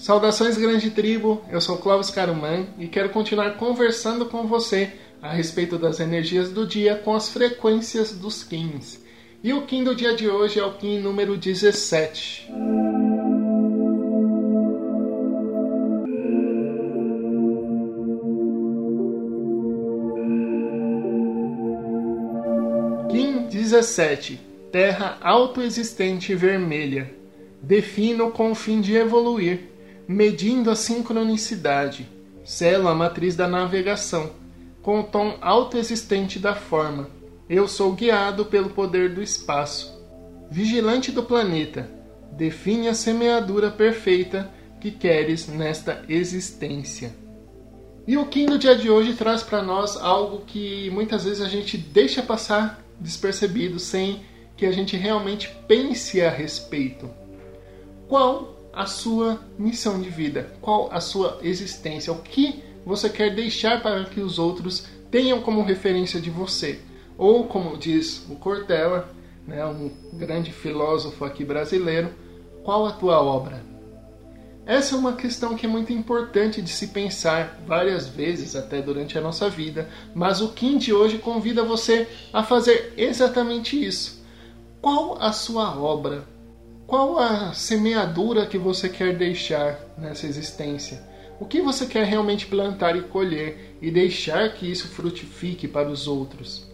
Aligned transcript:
Saudações 0.00 0.56
grande 0.56 0.90
tribo, 0.90 1.42
eu 1.50 1.60
sou 1.60 1.76
Clóvis 1.76 2.08
Caruman 2.08 2.66
e 2.78 2.88
quero 2.88 3.10
continuar 3.10 3.58
conversando 3.58 4.24
com 4.24 4.46
você 4.46 4.92
a 5.20 5.30
respeito 5.30 5.76
das 5.76 6.00
energias 6.00 6.48
do 6.48 6.66
dia 6.66 6.96
com 6.96 7.14
as 7.14 7.28
frequências 7.28 8.10
dos 8.10 8.42
Kins. 8.42 8.98
E 9.44 9.52
o 9.52 9.66
Kim 9.66 9.84
do 9.84 9.94
dia 9.94 10.16
de 10.16 10.26
hoje 10.26 10.58
é 10.58 10.64
o 10.64 10.72
Kim 10.72 11.00
número 11.00 11.36
17. 11.36 12.50
Kim 23.10 23.48
17 23.48 24.40
Terra 24.72 25.18
autoexistente 25.20 26.34
vermelha. 26.34 27.14
Defino 27.62 28.30
com 28.30 28.52
o 28.52 28.54
fim 28.54 28.80
de 28.80 28.96
evoluir, 28.96 29.69
medindo 30.10 30.72
a 30.72 30.74
sincronicidade. 30.74 32.08
Selo 32.44 32.88
a 32.88 32.94
matriz 32.96 33.36
da 33.36 33.46
navegação, 33.46 34.32
com 34.82 34.98
o 34.98 35.04
tom 35.04 35.38
autoexistente 35.40 36.36
da 36.36 36.52
forma. 36.52 37.08
Eu 37.48 37.68
sou 37.68 37.92
guiado 37.92 38.44
pelo 38.44 38.70
poder 38.70 39.14
do 39.14 39.22
espaço. 39.22 39.96
Vigilante 40.50 41.12
do 41.12 41.22
planeta, 41.22 41.88
define 42.32 42.88
a 42.88 42.94
semeadura 42.94 43.70
perfeita 43.70 44.50
que 44.80 44.90
queres 44.90 45.46
nesta 45.46 46.02
existência. 46.08 47.14
E 48.04 48.16
o 48.16 48.26
Kim 48.26 48.46
do 48.46 48.58
dia 48.58 48.74
de 48.74 48.90
hoje 48.90 49.14
traz 49.14 49.44
para 49.44 49.62
nós 49.62 49.96
algo 49.96 50.40
que 50.44 50.90
muitas 50.90 51.22
vezes 51.22 51.40
a 51.40 51.48
gente 51.48 51.78
deixa 51.78 52.20
passar 52.20 52.82
despercebido 52.98 53.78
sem 53.78 54.22
que 54.56 54.66
a 54.66 54.72
gente 54.72 54.96
realmente 54.96 55.48
pense 55.68 56.20
a 56.20 56.30
respeito. 56.30 57.08
Qual 58.08 58.59
a 58.72 58.86
sua 58.86 59.40
missão 59.58 60.00
de 60.00 60.08
vida? 60.08 60.52
Qual 60.60 60.88
a 60.92 61.00
sua 61.00 61.38
existência? 61.42 62.12
O 62.12 62.22
que 62.22 62.62
você 62.84 63.08
quer 63.08 63.34
deixar 63.34 63.82
para 63.82 64.04
que 64.04 64.20
os 64.20 64.38
outros 64.38 64.86
tenham 65.10 65.40
como 65.40 65.62
referência 65.62 66.20
de 66.20 66.30
você? 66.30 66.80
Ou, 67.18 67.44
como 67.44 67.76
diz 67.76 68.24
o 68.30 68.36
Cortella, 68.36 69.10
né, 69.46 69.64
um 69.66 69.90
grande 70.14 70.52
filósofo 70.52 71.24
aqui 71.24 71.44
brasileiro, 71.44 72.10
qual 72.64 72.86
a 72.86 72.92
tua 72.92 73.20
obra? 73.20 73.62
Essa 74.64 74.94
é 74.94 74.98
uma 74.98 75.14
questão 75.14 75.56
que 75.56 75.66
é 75.66 75.68
muito 75.68 75.92
importante 75.92 76.62
de 76.62 76.70
se 76.70 76.88
pensar 76.88 77.60
várias 77.66 78.06
vezes 78.06 78.54
até 78.54 78.80
durante 78.80 79.18
a 79.18 79.20
nossa 79.20 79.50
vida, 79.50 79.88
mas 80.14 80.40
o 80.40 80.52
Kim 80.52 80.78
de 80.78 80.92
hoje 80.92 81.18
convida 81.18 81.64
você 81.64 82.06
a 82.32 82.42
fazer 82.42 82.94
exatamente 82.96 83.82
isso 83.84 84.20
qual 84.80 85.20
a 85.20 85.30
sua 85.30 85.78
obra? 85.78 86.24
Qual 86.90 87.20
a 87.20 87.52
semeadura 87.52 88.46
que 88.46 88.58
você 88.58 88.88
quer 88.88 89.16
deixar 89.16 89.78
nessa 89.96 90.26
existência? 90.26 91.00
O 91.38 91.44
que 91.44 91.60
você 91.60 91.86
quer 91.86 92.04
realmente 92.04 92.46
plantar 92.46 92.96
e 92.96 93.02
colher 93.02 93.76
e 93.80 93.92
deixar 93.92 94.52
que 94.54 94.68
isso 94.68 94.88
frutifique 94.88 95.68
para 95.68 95.88
os 95.88 96.08
outros? 96.08 96.66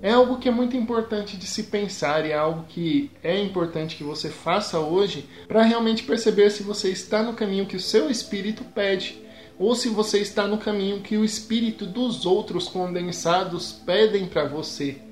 É 0.00 0.12
algo 0.12 0.38
que 0.38 0.48
é 0.48 0.50
muito 0.50 0.78
importante 0.78 1.36
de 1.36 1.46
se 1.46 1.64
pensar 1.64 2.24
e 2.24 2.30
é 2.30 2.34
algo 2.34 2.64
que 2.70 3.10
é 3.22 3.38
importante 3.38 3.96
que 3.96 4.02
você 4.02 4.30
faça 4.30 4.80
hoje 4.80 5.28
para 5.46 5.62
realmente 5.62 6.04
perceber 6.04 6.48
se 6.48 6.62
você 6.62 6.88
está 6.88 7.22
no 7.22 7.34
caminho 7.34 7.66
que 7.66 7.76
o 7.76 7.80
seu 7.80 8.08
espírito 8.08 8.64
pede 8.74 9.22
ou 9.58 9.74
se 9.74 9.90
você 9.90 10.20
está 10.20 10.48
no 10.48 10.56
caminho 10.56 11.02
que 11.02 11.18
o 11.18 11.24
espírito 11.24 11.84
dos 11.84 12.24
outros 12.24 12.66
condensados 12.66 13.72
pedem 13.72 14.24
para 14.24 14.48
você 14.48 15.02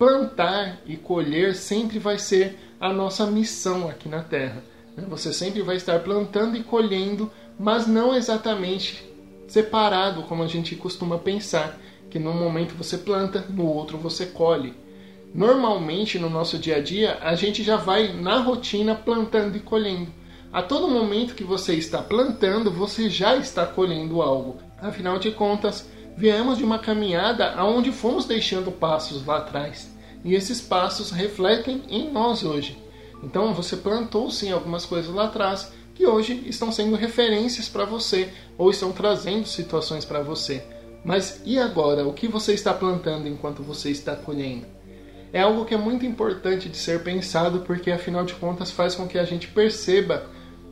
plantar 0.00 0.78
e 0.86 0.96
colher 0.96 1.54
sempre 1.54 1.98
vai 1.98 2.18
ser 2.18 2.58
a 2.80 2.90
nossa 2.90 3.26
missão 3.26 3.86
aqui 3.86 4.08
na 4.08 4.22
Terra. 4.22 4.64
Né? 4.96 5.04
Você 5.10 5.30
sempre 5.30 5.60
vai 5.60 5.76
estar 5.76 6.00
plantando 6.00 6.56
e 6.56 6.62
colhendo, 6.62 7.30
mas 7.58 7.86
não 7.86 8.16
exatamente 8.16 9.06
separado 9.46 10.22
como 10.22 10.42
a 10.42 10.46
gente 10.46 10.74
costuma 10.74 11.18
pensar, 11.18 11.78
que 12.08 12.18
num 12.18 12.32
momento 12.32 12.74
você 12.74 12.96
planta, 12.96 13.44
no 13.50 13.66
outro 13.66 13.98
você 13.98 14.24
colhe. 14.24 14.72
Normalmente 15.34 16.18
no 16.18 16.30
nosso 16.30 16.56
dia 16.56 16.76
a 16.76 16.80
dia 16.80 17.18
a 17.20 17.34
gente 17.34 17.62
já 17.62 17.76
vai 17.76 18.10
na 18.10 18.38
rotina 18.38 18.94
plantando 18.94 19.58
e 19.58 19.60
colhendo. 19.60 20.10
A 20.50 20.62
todo 20.62 20.88
momento 20.88 21.34
que 21.34 21.44
você 21.44 21.74
está 21.74 21.98
plantando, 21.98 22.70
você 22.70 23.10
já 23.10 23.36
está 23.36 23.66
colhendo 23.66 24.22
algo. 24.22 24.56
Afinal 24.80 25.18
de 25.18 25.30
contas, 25.30 25.86
viemos 26.20 26.58
de 26.58 26.64
uma 26.64 26.78
caminhada 26.78 27.52
aonde 27.52 27.90
fomos 27.90 28.26
deixando 28.26 28.70
passos 28.70 29.24
lá 29.24 29.38
atrás. 29.38 29.90
E 30.22 30.34
esses 30.34 30.60
passos 30.60 31.10
refletem 31.10 31.82
em 31.88 32.12
nós 32.12 32.44
hoje. 32.44 32.78
Então 33.22 33.54
você 33.54 33.74
plantou 33.74 34.30
sim 34.30 34.52
algumas 34.52 34.84
coisas 34.84 35.12
lá 35.14 35.24
atrás 35.24 35.72
que 35.94 36.06
hoje 36.06 36.44
estão 36.46 36.70
sendo 36.70 36.94
referências 36.94 37.70
para 37.70 37.86
você 37.86 38.28
ou 38.58 38.70
estão 38.70 38.92
trazendo 38.92 39.46
situações 39.46 40.04
para 40.04 40.22
você. 40.22 40.62
Mas 41.02 41.40
e 41.46 41.58
agora? 41.58 42.06
O 42.06 42.12
que 42.12 42.28
você 42.28 42.52
está 42.52 42.74
plantando 42.74 43.26
enquanto 43.26 43.62
você 43.62 43.90
está 43.90 44.14
colhendo? 44.14 44.66
É 45.32 45.40
algo 45.40 45.64
que 45.64 45.72
é 45.72 45.78
muito 45.78 46.04
importante 46.04 46.68
de 46.68 46.76
ser 46.76 47.02
pensado 47.02 47.60
porque 47.60 47.90
afinal 47.90 48.26
de 48.26 48.34
contas 48.34 48.70
faz 48.70 48.94
com 48.94 49.08
que 49.08 49.18
a 49.18 49.24
gente 49.24 49.48
perceba 49.48 50.26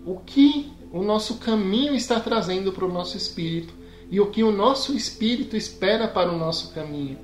o 0.05 0.17
que 0.19 0.71
o 0.93 1.03
nosso 1.03 1.39
caminho 1.39 1.95
está 1.95 2.21
trazendo 2.21 2.71
para 2.71 2.85
o 2.85 2.93
nosso 2.93 3.17
espírito 3.17 3.78
e 4.11 4.21
o 4.21 4.31
que 4.31 4.43
o 4.43 4.51
nosso 4.51 4.95
espírito 4.97 5.57
espera 5.57 6.09
para 6.09 6.33
o 6.33 6.39
nosso 6.39 6.73
caminho. 6.73 7.19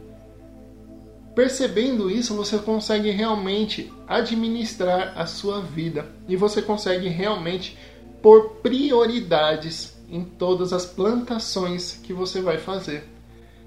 Percebendo 1.35 2.11
isso, 2.11 2.35
você 2.35 2.59
consegue 2.59 3.11
realmente 3.11 3.93
administrar 4.07 5.15
a 5.17 5.27
sua 5.27 5.61
vida 5.61 6.07
e 6.29 6.37
você 6.37 6.63
consegue 6.63 7.09
realmente 7.09 7.77
pôr 8.23 8.51
prioridades 8.63 9.95
em 10.09 10.23
todas 10.25 10.73
as 10.73 10.87
plantações 10.87 11.99
que 12.03 12.13
você 12.13 12.41
vai 12.41 12.59
fazer. 12.59 13.09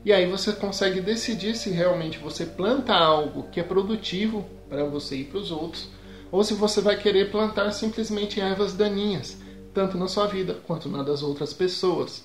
E 0.06 0.14
aí 0.14 0.30
você 0.30 0.54
consegue 0.54 1.02
decidir 1.02 1.56
se 1.58 1.70
realmente 1.70 2.18
você 2.20 2.46
planta 2.46 2.94
algo 2.94 3.50
que 3.52 3.60
é 3.60 3.64
produtivo 3.64 4.46
para 4.70 4.86
você 4.86 5.18
e 5.18 5.24
para 5.26 5.40
os 5.40 5.52
outros, 5.52 5.90
ou 6.32 6.44
se 6.44 6.54
você 6.54 6.80
vai 6.80 6.96
querer 6.96 7.32
plantar 7.32 7.72
simplesmente 7.72 8.40
ervas 8.40 8.74
daninhas, 8.74 9.38
tanto 9.74 9.98
na 9.98 10.08
sua 10.08 10.28
vida 10.28 10.62
quanto 10.66 10.88
na 10.88 11.04
das 11.04 11.22
outras 11.22 11.54
pessoas 11.54 12.24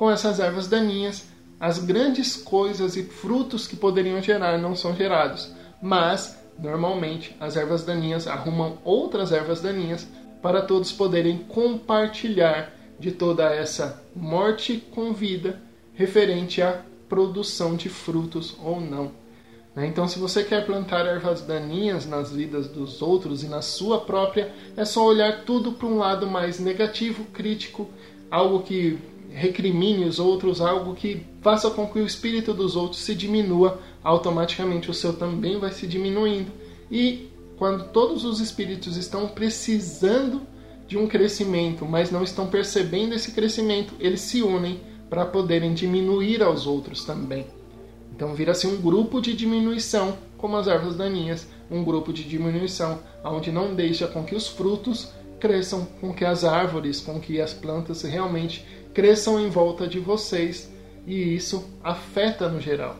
com 0.00 0.10
essas 0.10 0.40
ervas 0.40 0.66
daninhas, 0.66 1.26
as 1.60 1.78
grandes 1.78 2.34
coisas 2.34 2.96
e 2.96 3.02
frutos 3.02 3.66
que 3.66 3.76
poderiam 3.76 4.22
gerar 4.22 4.56
não 4.56 4.74
são 4.74 4.96
gerados, 4.96 5.54
mas 5.82 6.42
normalmente 6.58 7.36
as 7.38 7.54
ervas 7.54 7.84
daninhas 7.84 8.26
arrumam 8.26 8.78
outras 8.82 9.30
ervas 9.30 9.60
daninhas 9.60 10.08
para 10.40 10.62
todos 10.62 10.90
poderem 10.90 11.36
compartilhar 11.36 12.72
de 12.98 13.12
toda 13.12 13.54
essa 13.54 14.02
morte 14.16 14.82
com 14.90 15.12
vida 15.12 15.60
referente 15.92 16.62
à 16.62 16.80
produção 17.06 17.76
de 17.76 17.90
frutos 17.90 18.56
ou 18.64 18.80
não. 18.80 19.12
Né? 19.76 19.86
Então, 19.86 20.08
se 20.08 20.18
você 20.18 20.42
quer 20.42 20.64
plantar 20.64 21.04
ervas 21.04 21.42
daninhas 21.42 22.06
nas 22.06 22.32
vidas 22.32 22.68
dos 22.68 23.02
outros 23.02 23.44
e 23.44 23.48
na 23.48 23.60
sua 23.60 24.00
própria, 24.00 24.50
é 24.78 24.84
só 24.86 25.04
olhar 25.04 25.44
tudo 25.44 25.72
para 25.72 25.86
um 25.86 25.98
lado 25.98 26.26
mais 26.26 26.58
negativo, 26.58 27.24
crítico, 27.34 27.86
algo 28.30 28.62
que 28.62 28.98
recrimine 29.32 30.04
os 30.04 30.18
outros, 30.18 30.60
algo 30.60 30.94
que 30.94 31.26
faça 31.40 31.70
com 31.70 31.86
que 31.86 31.98
o 31.98 32.06
espírito 32.06 32.52
dos 32.52 32.76
outros 32.76 33.00
se 33.00 33.14
diminua, 33.14 33.80
automaticamente 34.02 34.90
o 34.90 34.94
seu 34.94 35.12
também 35.12 35.58
vai 35.58 35.72
se 35.72 35.86
diminuindo. 35.86 36.50
E 36.90 37.30
quando 37.56 37.84
todos 37.92 38.24
os 38.24 38.40
espíritos 38.40 38.96
estão 38.96 39.28
precisando 39.28 40.42
de 40.86 40.98
um 40.98 41.06
crescimento, 41.06 41.86
mas 41.86 42.10
não 42.10 42.22
estão 42.22 42.48
percebendo 42.48 43.14
esse 43.14 43.32
crescimento, 43.32 43.94
eles 44.00 44.20
se 44.20 44.42
unem 44.42 44.80
para 45.08 45.26
poderem 45.26 45.74
diminuir 45.74 46.42
aos 46.42 46.66
outros 46.66 47.04
também. 47.04 47.46
Então 48.14 48.34
vira-se 48.34 48.66
um 48.66 48.80
grupo 48.80 49.20
de 49.20 49.32
diminuição, 49.32 50.18
como 50.36 50.56
as 50.56 50.66
ervas 50.66 50.96
daninhas, 50.96 51.46
um 51.70 51.84
grupo 51.84 52.12
de 52.12 52.24
diminuição, 52.24 52.98
onde 53.24 53.52
não 53.52 53.74
deixa 53.74 54.06
com 54.06 54.24
que 54.24 54.34
os 54.34 54.48
frutos 54.48 55.12
cresçam, 55.38 55.86
com 56.00 56.12
que 56.12 56.24
as 56.24 56.44
árvores, 56.44 57.00
com 57.00 57.18
que 57.18 57.40
as 57.40 57.52
plantas 57.52 58.02
realmente 58.02 58.64
cresçam 58.92 59.40
em 59.40 59.48
volta 59.48 59.86
de 59.86 59.98
vocês 59.98 60.70
e 61.06 61.34
isso 61.34 61.68
afeta 61.82 62.48
no 62.48 62.60
geral. 62.60 62.96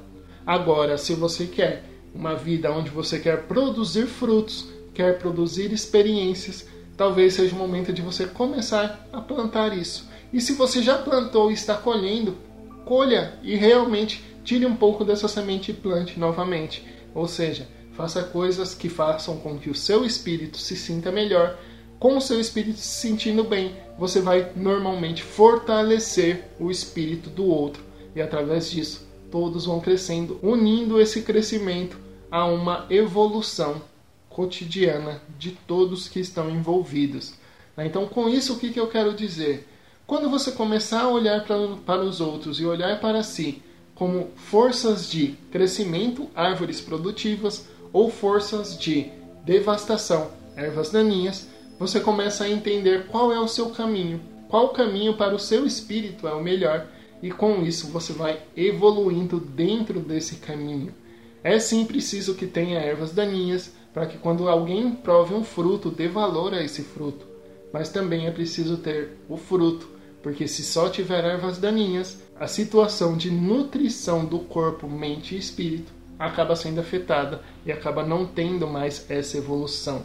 Agora, 0.47 0.97
se 0.97 1.15
você 1.15 1.47
quer 1.47 1.85
uma 2.15 2.35
vida 2.35 2.73
onde 2.73 2.91
você 2.91 3.19
quer 3.19 3.43
produzir 3.43 4.07
frutos, 4.07 4.69
quer 4.95 5.19
produzir 5.19 5.73
experiências, 5.73 6.67
talvez 6.97 7.35
seja 7.35 7.55
o 7.55 7.59
momento 7.59 7.93
de 7.93 8.03
você 8.03 8.27
começar 8.27 9.09
a 9.13 9.21
plantar 9.21 9.77
isso. 9.77 10.09
E 10.33 10.41
se 10.41 10.55
você 10.55 10.83
já 10.83 10.99
plantou 10.99 11.51
e 11.51 11.55
está 11.55 11.75
colhendo, 11.75 12.37
colha 12.85 13.39
e 13.43 13.55
realmente 13.57 14.25
tire 14.45 14.67
um 14.67 14.77
pouco 14.77 15.05
dessa 15.05 15.29
semente 15.29 15.71
e 15.71 15.75
plante 15.75 16.19
novamente. 16.19 16.85
Ou 17.15 17.27
seja, 17.27 17.69
faça 17.93 18.23
coisas 18.23 18.75
que 18.75 18.89
façam 18.89 19.37
com 19.39 19.59
que 19.59 19.71
o 19.71 19.75
seu 19.75 20.05
espírito 20.05 20.59
se 20.59 20.77
sinta 20.77 21.11
melhor 21.13 21.59
com 22.01 22.17
o 22.17 22.21
seu 22.21 22.41
espírito 22.41 22.79
se 22.79 23.07
sentindo 23.07 23.45
bem, 23.45 23.77
você 23.99 24.21
vai 24.23 24.51
normalmente 24.57 25.23
fortalecer 25.23 26.47
o 26.59 26.71
espírito 26.71 27.29
do 27.29 27.45
outro 27.45 27.83
e 28.17 28.23
através 28.23 28.71
disso 28.71 29.07
todos 29.31 29.67
vão 29.67 29.81
crescendo, 29.81 30.41
unindo 30.43 30.99
esse 30.99 31.23
crescimento 31.23 31.99
a 32.31 32.47
uma 32.47 32.87
evolução 32.91 33.83
cotidiana 34.29 35.21
de 35.39 35.51
todos 35.51 36.09
que 36.09 36.19
estão 36.19 36.51
envolvidos. 36.51 37.35
Então, 37.77 38.07
com 38.07 38.29
isso, 38.29 38.55
o 38.55 38.59
que, 38.59 38.75
eu 38.79 38.89
quero 38.89 39.15
dizer? 39.15 39.69
Quando 40.07 40.29
você 40.29 40.53
começar 40.53 41.03
a 41.03 41.09
olhar 41.09 41.45
para 41.45 42.01
os 42.03 42.21
outros 42.21 42.59
e 42.61 42.65
olhar 42.65 42.99
para 43.01 43.23
si 43.23 43.63
como 43.95 44.31
forças 44.35 45.11
de 45.11 45.35
crescimento, 45.53 46.29
árvores 46.35 46.81
produtivas, 46.81 47.69
ou 47.93 48.11
forças 48.11 48.79
de 48.79 49.11
devastação, 49.45 50.31
ervas 50.57 50.91
daninhas, 50.91 51.49
você 51.81 51.99
começa 51.99 52.45
a 52.45 52.51
entender 52.51 53.07
qual 53.07 53.33
é 53.33 53.41
o 53.41 53.49
seu 53.49 53.71
caminho, 53.71 54.21
qual 54.49 54.69
caminho 54.69 55.17
para 55.17 55.35
o 55.35 55.39
seu 55.39 55.67
espírito 55.67 56.29
é 56.29 56.33
o 56.33 56.43
melhor, 56.43 56.87
e 57.21 57.33
com 57.33 57.63
isso 57.63 57.89
você 57.89 58.13
vai 58.13 58.41
evoluindo 58.57 59.41
dentro 59.41 59.99
desse 59.99 60.37
caminho. 60.37 60.95
É 61.43 61.59
sim 61.59 61.85
preciso 61.85 62.37
que 62.37 62.47
tenha 62.47 62.79
ervas 62.79 63.11
daninhas 63.11 63.73
para 63.93 64.07
que 64.07 64.19
quando 64.19 64.49
alguém 64.49 64.93
prove 64.93 65.35
um 65.35 65.43
fruto, 65.43 65.91
dê 65.91 66.07
valor 66.07 66.55
a 66.55 66.63
esse 66.63 66.83
fruto. 66.83 67.27
Mas 67.73 67.89
também 67.89 68.27
é 68.27 68.31
preciso 68.31 68.77
ter 68.77 69.17
o 69.29 69.37
fruto 69.37 69.99
porque 70.23 70.47
se 70.47 70.63
só 70.63 70.89
tiver 70.89 71.25
ervas 71.25 71.59
daninhas, 71.59 72.19
a 72.39 72.47
situação 72.47 73.17
de 73.17 73.31
nutrição 73.31 74.25
do 74.25 74.41
corpo, 74.41 74.89
mente 74.89 75.35
e 75.35 75.39
espírito 75.39 75.93
acaba 76.19 76.55
sendo 76.55 76.81
afetada 76.81 77.41
e 77.65 77.73
acaba 77.73 78.05
não 78.05 78.27
tendo 78.27 78.67
mais 78.67 79.11
essa 79.11 79.39
evolução. 79.39 80.03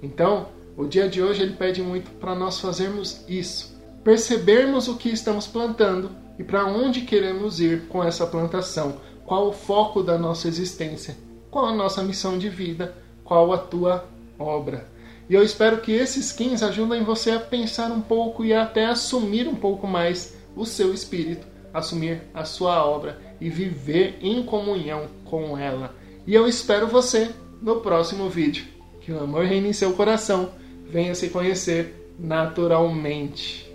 Então, 0.00 0.48
o 0.76 0.84
dia 0.86 1.08
de 1.08 1.22
hoje 1.22 1.42
ele 1.42 1.54
pede 1.54 1.82
muito 1.82 2.10
para 2.12 2.34
nós 2.34 2.60
fazermos 2.60 3.24
isso, 3.28 3.80
percebermos 4.04 4.88
o 4.88 4.96
que 4.96 5.08
estamos 5.08 5.46
plantando 5.46 6.10
e 6.38 6.44
para 6.44 6.66
onde 6.66 7.00
queremos 7.00 7.60
ir 7.60 7.88
com 7.88 8.04
essa 8.04 8.26
plantação, 8.26 9.00
qual 9.24 9.48
o 9.48 9.52
foco 9.52 10.02
da 10.02 10.18
nossa 10.18 10.48
existência, 10.48 11.16
qual 11.50 11.66
a 11.66 11.74
nossa 11.74 12.02
missão 12.02 12.36
de 12.38 12.48
vida, 12.48 12.94
qual 13.24 13.52
a 13.52 13.58
tua 13.58 14.06
obra. 14.38 14.86
E 15.28 15.34
eu 15.34 15.42
espero 15.42 15.80
que 15.80 15.92
esses 15.92 16.26
skins 16.26 16.62
ajudem 16.62 17.02
você 17.02 17.32
a 17.32 17.40
pensar 17.40 17.90
um 17.90 18.00
pouco 18.00 18.44
e 18.44 18.52
até 18.52 18.84
assumir 18.86 19.48
um 19.48 19.54
pouco 19.54 19.86
mais 19.86 20.36
o 20.54 20.64
seu 20.64 20.94
espírito, 20.94 21.46
assumir 21.74 22.22
a 22.32 22.44
sua 22.44 22.86
obra 22.86 23.18
e 23.40 23.50
viver 23.50 24.18
em 24.20 24.42
comunhão 24.44 25.06
com 25.24 25.58
ela. 25.58 25.94
E 26.26 26.34
eu 26.34 26.46
espero 26.46 26.86
você 26.86 27.30
no 27.60 27.80
próximo 27.80 28.28
vídeo. 28.28 28.66
Que 29.00 29.12
o 29.12 29.20
amor 29.20 29.44
reine 29.44 29.68
em 29.70 29.72
seu 29.72 29.92
coração, 29.94 30.50
venha 30.90 31.14
se 31.14 31.28
conhecer 31.28 32.12
naturalmente. 32.18 33.70